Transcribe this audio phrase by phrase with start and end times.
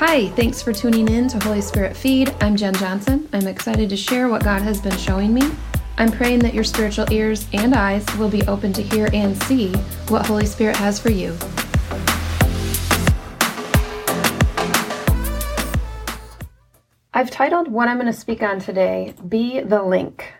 [0.00, 2.34] Hi, thanks for tuning in to Holy Spirit Feed.
[2.40, 3.28] I'm Jen Johnson.
[3.34, 5.42] I'm excited to share what God has been showing me.
[5.98, 9.74] I'm praying that your spiritual ears and eyes will be open to hear and see
[10.08, 11.36] what Holy Spirit has for you.
[17.12, 20.32] I've titled what I'm going to speak on today, Be the Link.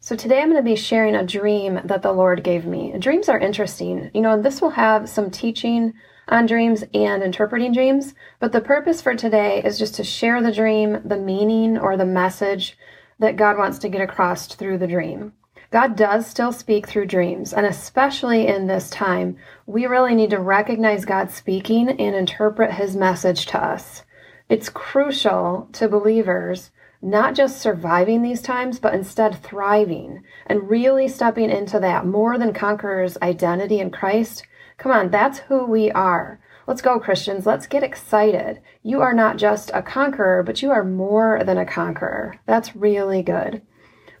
[0.00, 2.92] So today I'm going to be sharing a dream that the Lord gave me.
[2.98, 4.10] Dreams are interesting.
[4.12, 5.94] You know, this will have some teaching
[6.28, 10.52] on dreams and interpreting dreams, but the purpose for today is just to share the
[10.52, 12.76] dream, the meaning, or the message
[13.18, 15.32] that God wants to get across through the dream.
[15.70, 20.38] God does still speak through dreams, and especially in this time, we really need to
[20.38, 24.02] recognize God speaking and interpret his message to us.
[24.48, 26.70] It's crucial to believers
[27.02, 32.52] not just surviving these times, but instead thriving and really stepping into that more than
[32.52, 34.46] conquerors identity in Christ.
[34.78, 36.40] Come on, that's who we are.
[36.66, 37.46] Let's go, Christians.
[37.46, 38.60] Let's get excited.
[38.82, 42.34] You are not just a conqueror, but you are more than a conqueror.
[42.46, 43.62] That's really good.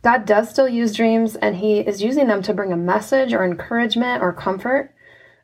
[0.02, 3.44] God does still use dreams, and He is using them to bring a message or
[3.44, 4.94] encouragement or comfort.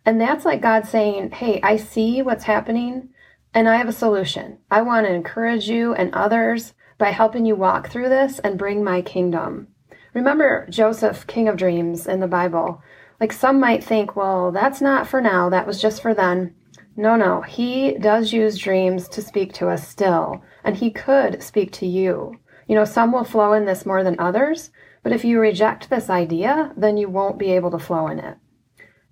[0.06, 3.08] And that's like God saying, Hey, I see what's happening,
[3.52, 4.58] and I have a solution.
[4.70, 8.84] I want to encourage you and others by helping you walk through this and bring
[8.84, 9.66] my kingdom.
[10.14, 12.80] Remember Joseph, king of dreams in the Bible.
[13.20, 16.54] Like some might think, well, that's not for now, that was just for then.
[16.96, 21.72] No, no, he does use dreams to speak to us still, and he could speak
[21.72, 22.38] to you.
[22.66, 24.70] You know, some will flow in this more than others,
[25.02, 28.36] but if you reject this idea, then you won't be able to flow in it.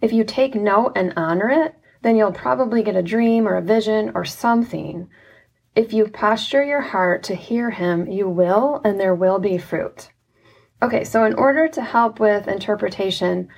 [0.01, 3.62] If you take note and honor it, then you'll probably get a dream or a
[3.62, 5.09] vision or something.
[5.75, 10.11] If you posture your heart to hear him, you will, and there will be fruit.
[10.83, 13.48] Okay, so in order to help with interpretation,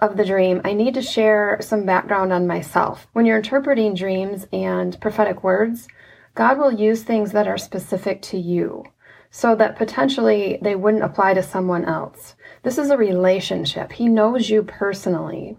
[0.00, 3.06] of the dream, I need to share some background on myself.
[3.12, 5.88] When you're interpreting dreams and prophetic words,
[6.34, 8.84] God will use things that are specific to you
[9.30, 12.34] so that potentially they wouldn't apply to someone else.
[12.62, 13.92] This is a relationship.
[13.92, 15.56] He knows you personally.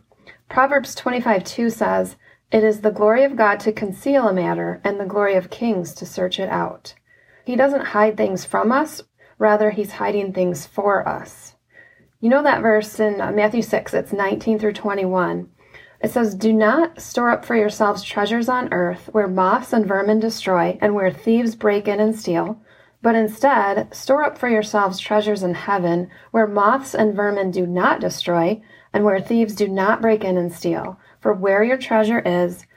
[0.49, 2.17] Proverbs 25 2 says,
[2.51, 5.93] It is the glory of God to conceal a matter, and the glory of kings
[5.95, 6.93] to search it out.
[7.45, 9.01] He doesn't hide things from us,
[9.39, 11.55] rather, He's hiding things for us.
[12.21, 15.49] You know that verse in uh, Matthew 6, it's 19 through 21.
[16.01, 20.19] It says, Do not store up for yourselves treasures on earth where moths and vermin
[20.19, 22.61] destroy and where thieves break in and steal,
[23.01, 27.99] but instead store up for yourselves treasures in heaven where moths and vermin do not
[27.99, 28.61] destroy
[28.93, 30.99] and where thieves do not break in and steal.
[31.21, 32.67] For where your treasure is,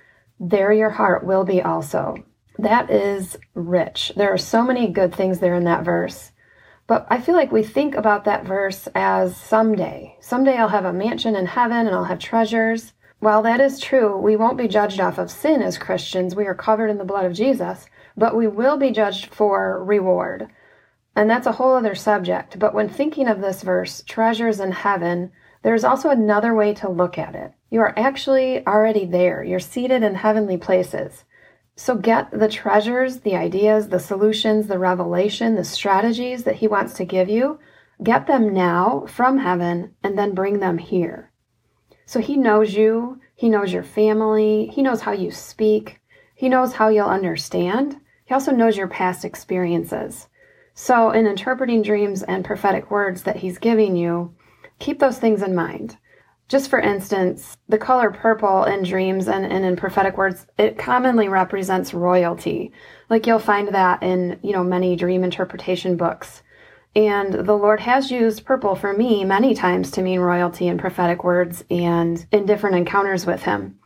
[0.40, 2.16] there your heart will be also.
[2.58, 4.10] That is rich.
[4.16, 6.30] There are so many good things there in that verse.
[6.86, 10.16] But I feel like we think about that verse as someday.
[10.20, 12.92] Someday I'll have a mansion in heaven and I'll have treasures.
[13.20, 16.36] While that is true, we won't be judged off of sin as Christians.
[16.36, 17.86] We are covered in the blood of Jesus,
[18.18, 20.48] but we will be judged for reward.
[21.16, 22.58] And that's a whole other subject.
[22.58, 27.16] But when thinking of this verse, treasures in heaven, there's also another way to look
[27.16, 27.52] at it.
[27.70, 29.42] You are actually already there.
[29.42, 31.24] You're seated in heavenly places.
[31.76, 36.94] So get the treasures, the ideas, the solutions, the revelation, the strategies that He wants
[36.94, 37.58] to give you.
[38.02, 41.32] Get them now from heaven and then bring them here.
[42.06, 46.00] So He knows you, He knows your family, He knows how you speak,
[46.34, 48.00] He knows how you'll understand.
[48.24, 50.28] He also knows your past experiences.
[50.76, 54.34] So, in interpreting dreams and prophetic words that He's giving you,
[54.78, 55.96] keep those things in mind.
[56.48, 61.28] Just for instance, the color purple in dreams and, and in prophetic words, it commonly
[61.28, 62.70] represents royalty.
[63.08, 66.42] Like you'll find that in, you know, many dream interpretation books.
[66.94, 71.24] And the Lord has used purple for me many times to mean royalty in prophetic
[71.24, 73.78] words and in different encounters with Him.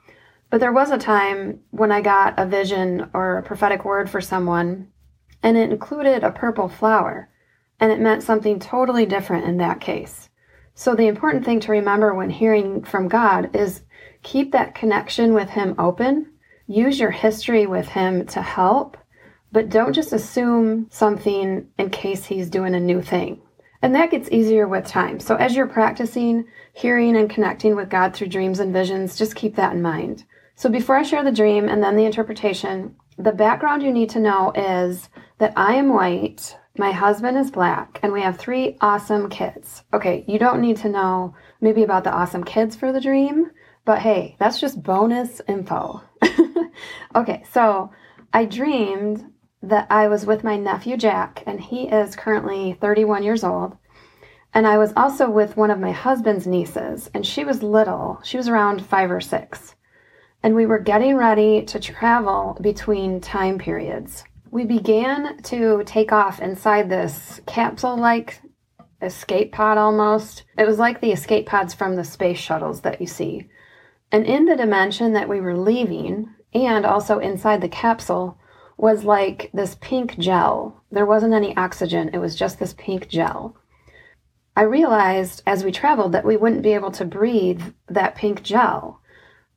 [0.50, 4.20] But there was a time when I got a vision or a prophetic word for
[4.20, 4.88] someone,
[5.42, 7.30] and it included a purple flower,
[7.80, 10.27] and it meant something totally different in that case.
[10.78, 13.82] So, the important thing to remember when hearing from God is
[14.22, 16.30] keep that connection with Him open.
[16.68, 18.96] Use your history with Him to help,
[19.50, 23.40] but don't just assume something in case He's doing a new thing.
[23.82, 25.18] And that gets easier with time.
[25.18, 26.44] So, as you're practicing
[26.74, 30.26] hearing and connecting with God through dreams and visions, just keep that in mind.
[30.54, 34.20] So, before I share the dream and then the interpretation, the background you need to
[34.20, 35.08] know is
[35.38, 39.82] that I am white, my husband is black, and we have three awesome kids.
[39.92, 43.50] Okay, you don't need to know maybe about the awesome kids for the dream,
[43.84, 46.02] but hey, that's just bonus info.
[47.14, 47.90] okay, so
[48.32, 49.32] I dreamed
[49.62, 53.76] that I was with my nephew Jack, and he is currently 31 years old.
[54.54, 58.20] And I was also with one of my husband's nieces, and she was little.
[58.24, 59.74] She was around five or six.
[60.42, 64.24] and we were getting ready to travel between time periods.
[64.50, 68.40] We began to take off inside this capsule like
[69.02, 70.44] escape pod almost.
[70.56, 73.48] It was like the escape pods from the space shuttles that you see.
[74.10, 78.38] And in the dimension that we were leaving, and also inside the capsule,
[78.78, 80.82] was like this pink gel.
[80.90, 83.56] There wasn't any oxygen, it was just this pink gel.
[84.56, 89.00] I realized as we traveled that we wouldn't be able to breathe that pink gel.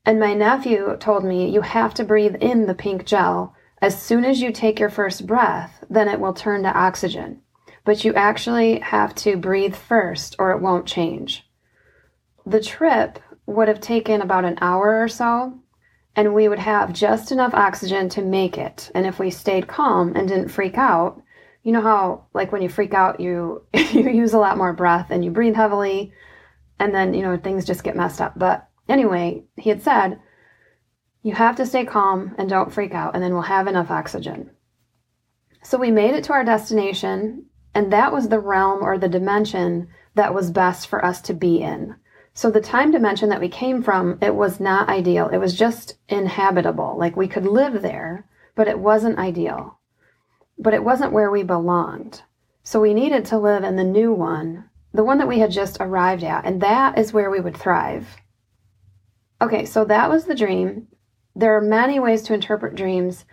[0.06, 3.56] And my nephew told me, You have to breathe in the pink gel.
[3.82, 7.42] As soon as you take your first breath, then it will turn to oxygen.
[7.84, 11.48] But you actually have to breathe first or it won't change.
[12.46, 15.60] The trip would have taken about an hour or so,
[16.16, 18.92] and we would have just enough oxygen to make it.
[18.94, 21.22] And if we stayed calm and didn't freak out,
[21.64, 25.08] you know how like when you freak out you you use a lot more breath
[25.12, 26.12] and you breathe heavily
[26.80, 28.38] and then you know things just get messed up.
[28.38, 30.20] But anyway, he had said
[31.24, 34.52] you have to stay calm and don't freak out and then we'll have enough oxygen.
[35.64, 39.88] So we made it to our destination and that was the realm or the dimension
[40.16, 41.96] that was best for us to be in.
[42.34, 45.28] So the time dimension that we came from, it was not ideal.
[45.30, 46.98] It was just inhabitable.
[46.98, 49.80] Like we could live there, but it wasn't ideal.
[50.58, 52.24] But it wasn't where we belonged.
[52.64, 55.78] So we needed to live in the new one, the one that we had just
[55.80, 58.18] arrived at, and that is where we would thrive.
[59.42, 60.88] Okay, so that was the dream.
[61.36, 63.26] There are many ways to interpret dreams.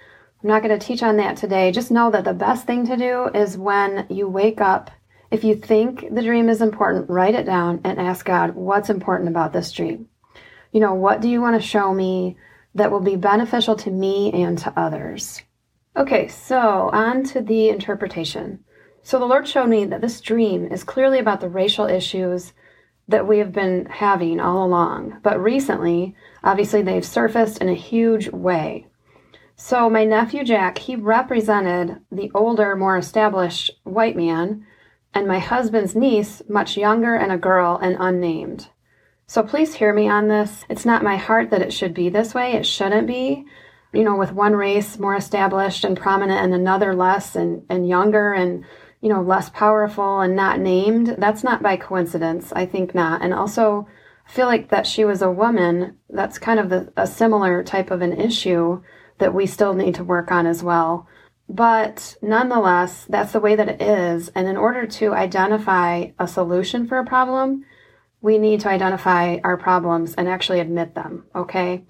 [0.42, 1.72] I'm not going to teach on that today.
[1.72, 4.90] Just know that the best thing to do is when you wake up
[5.30, 9.28] if you think the dream is important, write it down and ask God, what's important
[9.28, 10.08] about this dream?
[10.72, 12.36] You know, what do you want to show me
[12.74, 15.42] that will be beneficial to me and to others?
[15.96, 18.64] Okay, so on to the interpretation.
[19.02, 22.52] So the Lord showed me that this dream is clearly about the racial issues
[23.08, 26.14] that we have been having all along, but recently,
[26.44, 28.86] obviously, they've surfaced in a huge way.
[29.56, 34.64] So my nephew Jack, he represented the older, more established white man
[35.14, 38.68] and my husband's niece, much younger and a girl and unnamed.
[39.26, 40.64] So please hear me on this.
[40.68, 42.52] It's not my heart that it should be this way.
[42.52, 43.44] It shouldn't be.
[43.92, 48.32] You know, with one race more established and prominent and another less and, and younger
[48.32, 48.64] and,
[49.00, 51.16] you know, less powerful and not named.
[51.18, 52.52] That's not by coincidence.
[52.52, 53.22] I think not.
[53.22, 53.88] And also,
[54.26, 55.96] I feel like that she was a woman.
[56.10, 58.82] That's kind of the, a similar type of an issue
[59.18, 61.06] that we still need to work on as well.
[61.48, 64.28] But nonetheless, that's the way that it is.
[64.34, 67.64] And in order to identify a solution for a problem,
[68.20, 71.24] we need to identify our problems and actually admit them.
[71.34, 71.84] Okay.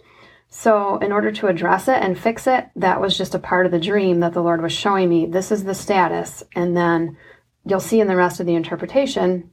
[0.50, 3.72] So, in order to address it and fix it, that was just a part of
[3.72, 5.26] the dream that the Lord was showing me.
[5.26, 6.42] This is the status.
[6.54, 7.18] And then
[7.66, 9.50] you'll see in the rest of the interpretation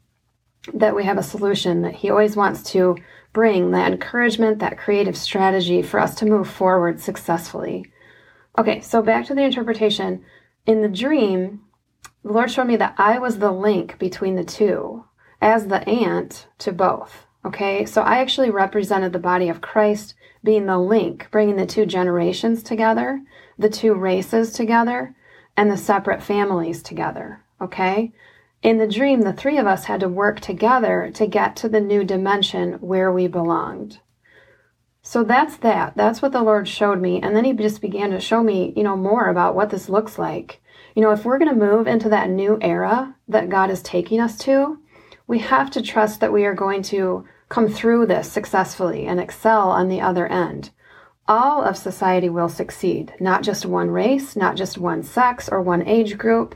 [0.74, 2.96] that we have a solution that He always wants to
[3.34, 7.92] bring that encouragement, that creative strategy for us to move forward successfully.
[8.58, 10.24] Okay, so back to the interpretation.
[10.66, 11.62] In the dream,
[12.24, 15.04] the Lord showed me that I was the link between the two
[15.42, 17.26] as the aunt to both.
[17.44, 20.16] Okay, so I actually represented the body of Christ
[20.46, 23.22] being the link, bringing the two generations together,
[23.58, 25.14] the two races together,
[25.58, 27.44] and the separate families together.
[27.60, 28.14] Okay,
[28.66, 31.80] in the dream, the three of us had to work together to get to the
[31.80, 34.00] new dimension where we belonged.
[35.04, 35.96] So that's that.
[35.96, 37.22] That's what the Lord showed me.
[37.22, 40.18] And then he just began to show me, you know, more about what this looks
[40.18, 40.64] like.
[40.96, 44.20] You know, if we're going to move into that new era that God is taking
[44.20, 44.80] us to,
[45.28, 49.70] we have to trust that we are going to come through this successfully and excel
[49.70, 50.72] on the other end.
[51.28, 55.88] All of society will succeed, not just one race, not just one sex or one
[55.88, 56.56] age group,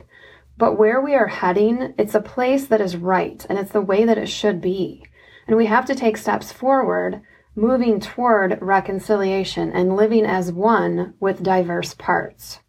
[0.56, 4.04] but where we are heading, it's a place that is right and it's the way
[4.04, 5.04] that it should be.
[5.46, 7.22] And we have to take steps forward
[7.56, 12.60] moving toward reconciliation and living as one with diverse parts.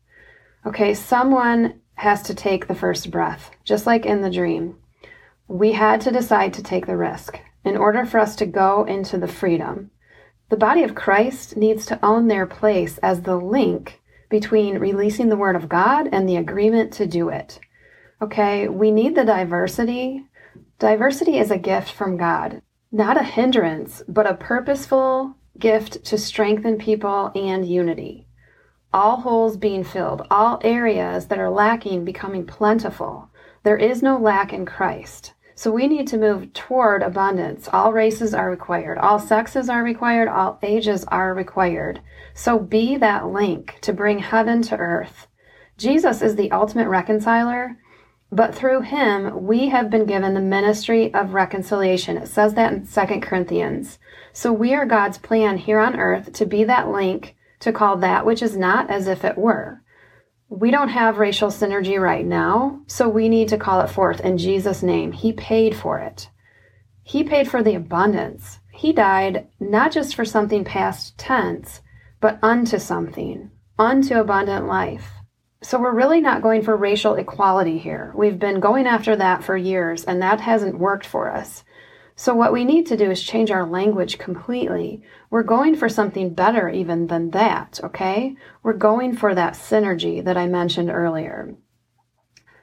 [0.66, 4.78] Okay, someone has to take the first breath, just like in the dream.
[5.48, 9.18] We had to decide to take the risk in order for us to go into
[9.18, 9.92] the freedom.
[10.50, 15.38] The body of Christ needs to own their place as the link between releasing the
[15.38, 17.60] Word of God and the agreement to do it.
[18.22, 20.26] Okay, we need the diversity.
[20.80, 26.78] Diversity is a gift from God not a hindrance, but a purposeful gift to strengthen
[26.78, 28.28] people and unity.
[28.94, 33.30] All holes being filled, all areas that are lacking becoming plentiful.
[33.64, 35.34] There is no lack in Christ.
[35.56, 37.70] So we need to move toward abundance.
[37.72, 42.02] All races are required, all sexes are required, all ages are required.
[42.34, 45.28] So be that link to bring heaven to earth.
[45.78, 47.78] Jesus is the ultimate reconciler,
[48.32, 52.16] But through him, we have been given the ministry of reconciliation.
[52.18, 54.00] It says that in 2 Corinthians.
[54.32, 58.26] So we are God's plan here on earth to be that link to call that
[58.26, 59.81] which is not as if it were.
[60.54, 64.38] We don't have racial synergy right now, so we need to call it forth in
[64.38, 65.14] Jesus' name.
[65.14, 66.30] He paid for it.
[67.04, 68.60] He paid for the abundance.
[68.74, 71.80] He died not just for something past tense,
[72.20, 75.14] but unto something, unto abundant life.
[75.64, 78.12] So we're really not going for racial equality here.
[78.14, 81.64] We've been going after that for years, and that hasn't worked for us.
[82.22, 85.02] So what we need to do is change our language completely.
[85.32, 88.36] We're going for something better even than that, okay?
[88.62, 91.56] We're going for that synergy that I mentioned earlier.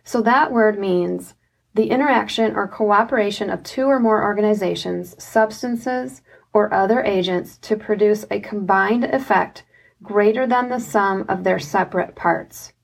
[0.04, 1.34] So that word means
[1.74, 6.22] the interaction or cooperation of two or more organizations, substances,
[6.52, 9.64] or other agents to produce a combined effect
[10.04, 12.74] greater than the sum of their separate parts.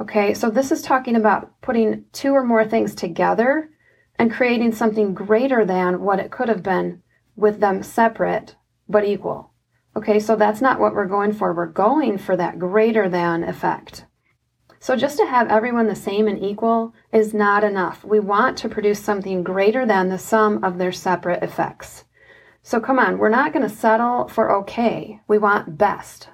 [0.00, 3.68] Okay, so this is talking about putting two or more things together
[4.18, 7.02] and creating something greater than what it could have been
[7.36, 8.56] with them separate
[8.88, 9.52] but equal.
[9.96, 11.54] Okay, so that's not what we're going for.
[11.54, 14.04] We're going for that greater than effect.
[14.78, 18.04] So just to have everyone the same and equal is not enough.
[18.04, 22.04] We want to produce something greater than the sum of their separate effects.
[22.62, 25.20] So come on, we're not going to settle for okay.
[25.28, 26.28] We want best.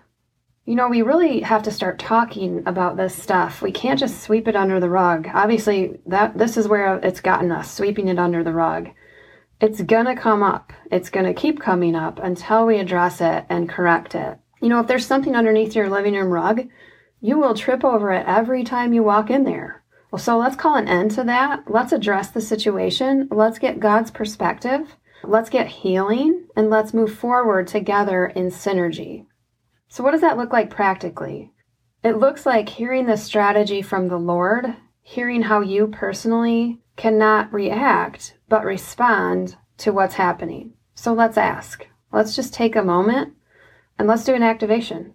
[0.73, 3.61] You know, we really have to start talking about this stuff.
[3.61, 5.29] We can't just sweep it under the rug.
[5.35, 8.89] Obviously, that this is where it's gotten us, sweeping it under the rug.
[9.61, 10.73] It's going to come up.
[10.91, 14.39] It's going to keep coming up until we address it and correct it.
[14.63, 16.67] You know, if there's something underneath your living room rug,
[17.21, 19.83] you will trip over it every time you walk in there.
[20.11, 21.71] Well, so let's call an end to that.
[21.71, 23.29] Let's address the situation.
[23.31, 24.97] Let's get God's perspective.
[25.23, 29.27] Let's get healing and let's move forward together in synergy.
[29.93, 31.53] So, what does that look like practically?
[32.03, 38.39] It looks like hearing the strategy from the Lord, hearing how you personally cannot react,
[38.49, 40.73] but respond to what's happening.
[40.95, 41.87] So, let's ask.
[42.11, 43.35] Let's just take a moment
[43.99, 45.13] and let's do an activation.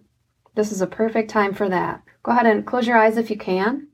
[0.54, 2.04] This is a perfect time for that.
[2.22, 3.88] Go ahead and close your eyes if you can.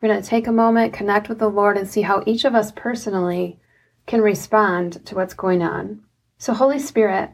[0.00, 2.54] We're going to take a moment, connect with the Lord, and see how each of
[2.54, 3.58] us personally
[4.06, 6.04] can respond to what's going on.
[6.38, 7.30] So, Holy Spirit,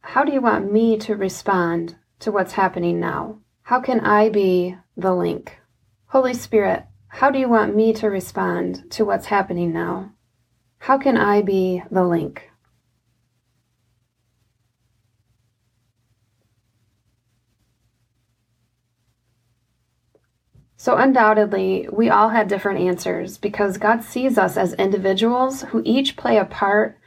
[0.00, 3.38] how do you want me to respond to what's happening now?
[3.62, 5.58] How can I be the link?
[6.06, 10.12] Holy Spirit, how do you want me to respond to what's happening now?
[10.78, 12.50] How can I be the link?
[20.76, 26.16] So, undoubtedly, we all had different answers because God sees us as individuals who each
[26.16, 26.98] play a part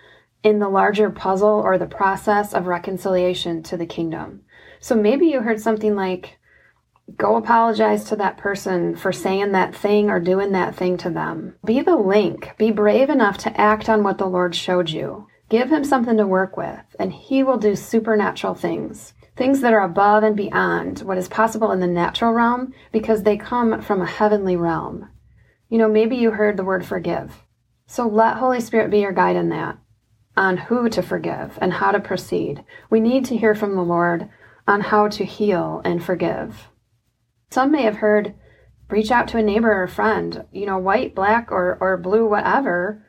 [0.43, 4.41] in the larger puzzle or the process of reconciliation to the kingdom.
[4.79, 6.37] So maybe you heard something like,
[7.17, 11.55] go apologize to that person for saying that thing or doing that thing to them.
[11.65, 12.51] Be the link.
[12.57, 15.27] Be brave enough to act on what the Lord showed you.
[15.49, 19.13] Give him something to work with, and he will do supernatural things.
[19.35, 23.37] Things that are above and beyond what is possible in the natural realm because they
[23.37, 25.09] come from a heavenly realm.
[25.69, 27.43] You know, maybe you heard the word forgive.
[27.87, 29.77] So let Holy Spirit be your guide in that,
[30.35, 32.63] on who to forgive and how to proceed.
[32.89, 34.29] We need to hear from the Lord
[34.67, 36.69] on how to heal and forgive.
[37.51, 38.33] Some may have heard
[38.89, 43.05] reach out to a neighbor or friend, you know, white, black, or, or blue, whatever.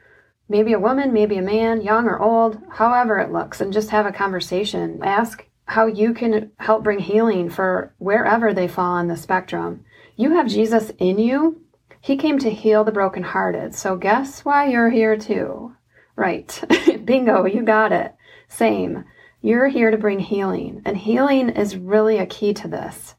[0.49, 4.07] Maybe a woman, maybe a man, young or old, however it looks, and just have
[4.07, 5.01] a conversation.
[5.03, 9.85] Ask how you can help bring healing for wherever they fall on the spectrum.
[10.17, 11.63] You have Jesus in you.
[12.01, 13.75] He came to heal the brokenhearted.
[13.75, 15.75] So guess why you're here too?
[16.17, 16.63] Right.
[17.05, 18.15] Bingo, you got it.
[18.49, 19.05] Same.
[19.43, 23.15] You're here to bring healing, and healing is really a key to this.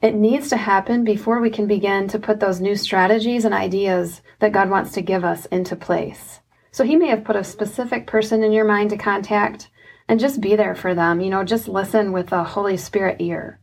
[0.00, 4.22] It needs to happen before we can begin to put those new strategies and ideas
[4.40, 6.40] that God wants to give us into place.
[6.72, 9.70] So He may have put a specific person in your mind to contact
[10.08, 11.20] and just be there for them.
[11.20, 13.60] You know, just listen with a Holy Spirit ear.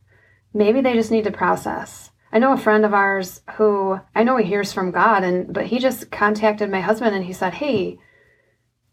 [0.53, 2.11] Maybe they just need to process.
[2.31, 5.65] I know a friend of ours who I know he hears from God and but
[5.65, 7.99] he just contacted my husband and he said, "Hey,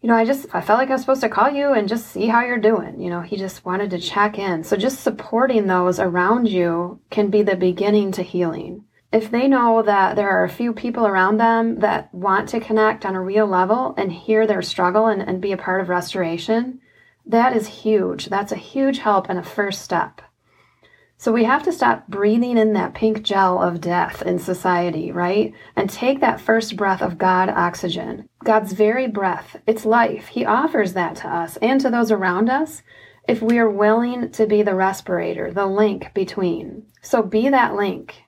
[0.07, 2.07] you know, I just I felt like I was supposed to call you and just
[2.13, 3.01] see how you're doing.
[3.01, 4.63] You know, he just wanted to check in.
[4.63, 8.85] So just supporting those around you can be the beginning to healing.
[9.11, 13.05] If they know that there are a few people around them that want to connect
[13.05, 16.79] on a real level and hear their struggle and, and be a part of restoration,
[17.27, 18.27] that is huge.
[18.27, 20.21] That's a huge help and a first step.
[21.19, 25.53] So we have to stop breathing in that pink gel of death in society, right?
[25.75, 28.29] And take that first breath of God oxygen.
[28.45, 30.29] God's very breath, it's life.
[30.29, 32.83] He offers that to us and to those around us
[33.27, 36.87] if we are willing to be the respirator, the link between.
[37.03, 38.23] So be that link.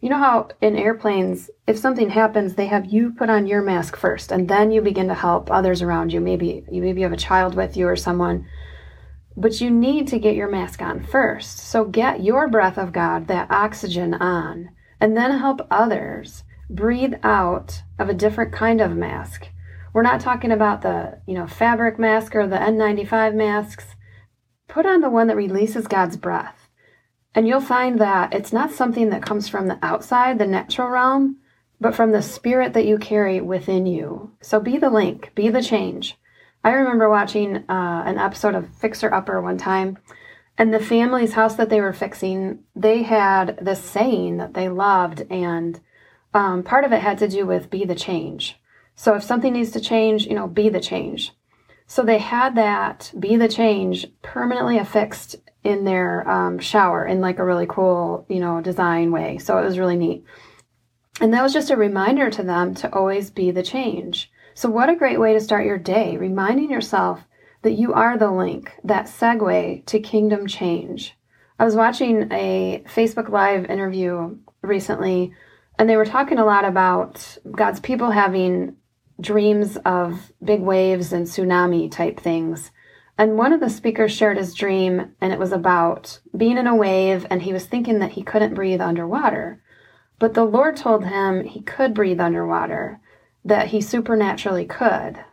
[0.00, 3.96] You know how in airplanes, if something happens, they have you put on your mask
[3.96, 6.20] first, and then you begin to help others around you.
[6.20, 8.46] Maybe you maybe you have a child with you or someone,
[9.36, 11.58] but you need to get your mask on first.
[11.58, 17.82] So get your breath of God, that oxygen on, and then help others breathe out
[17.98, 19.48] of a different kind of mask.
[19.92, 23.94] We're not talking about the, you know, fabric mask or the N95 masks.
[24.68, 26.68] Put on the one that releases God's breath.
[27.34, 31.36] And you'll find that it's not something that comes from the outside, the natural realm,
[31.80, 34.32] but from the spirit that you carry within you.
[34.40, 36.16] So be the link, be the change.
[36.66, 39.98] I remember watching uh, an episode of Fixer Upper one time,
[40.58, 45.22] and the family's house that they were fixing, they had this saying that they loved,
[45.30, 45.78] and
[46.34, 48.58] um, part of it had to do with be the change.
[48.96, 51.30] So if something needs to change, you know, be the change.
[51.86, 57.38] So they had that be the change permanently affixed in their um, shower in like
[57.38, 59.38] a really cool, you know, design way.
[59.38, 60.24] So it was really neat.
[61.20, 64.32] And that was just a reminder to them to always be the change.
[64.56, 67.26] So, what a great way to start your day, reminding yourself
[67.60, 71.14] that you are the link, that segue to kingdom change.
[71.58, 75.34] I was watching a Facebook Live interview recently,
[75.78, 78.76] and they were talking a lot about God's people having
[79.20, 82.70] dreams of big waves and tsunami type things.
[83.18, 86.74] And one of the speakers shared his dream, and it was about being in a
[86.74, 89.62] wave, and he was thinking that he couldn't breathe underwater.
[90.18, 93.02] But the Lord told him he could breathe underwater,
[93.46, 95.24] that he supernaturally could.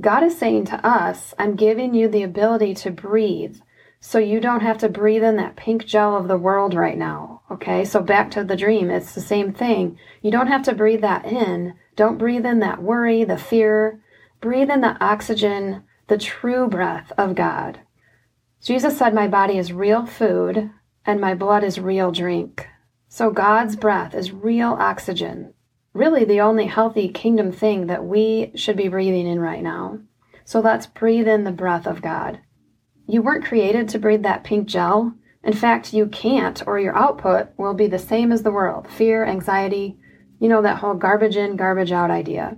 [0.00, 3.56] God is saying to us, I'm giving you the ability to breathe
[3.98, 7.42] so you don't have to breathe in that pink gel of the world right now.
[7.50, 9.98] Okay, so back to the dream, it's the same thing.
[10.22, 11.74] You don't have to breathe that in.
[11.96, 14.00] Don't breathe in that worry, the fear.
[14.40, 17.80] Breathe in the oxygen, the true breath of God.
[18.62, 20.70] Jesus said, My body is real food
[21.04, 22.68] and my blood is real drink.
[23.08, 25.54] So God's breath is real oxygen,
[25.96, 29.98] really the only healthy kingdom thing that we should be breathing in right now.
[30.44, 32.40] So let's breathe in the breath of God.
[33.08, 35.14] You weren't created to breathe that pink gel.
[35.42, 39.24] In fact, you can't, or your output will be the same as the world fear,
[39.24, 39.98] anxiety,
[40.38, 42.56] you know, that whole garbage in, garbage out idea.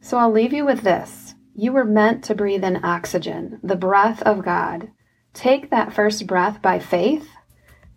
[0.00, 1.34] So I'll leave you with this.
[1.54, 4.90] You were meant to breathe in oxygen, the breath of God.
[5.32, 7.28] Take that first breath by faith,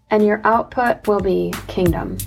[0.09, 2.17] and your output will be kingdom.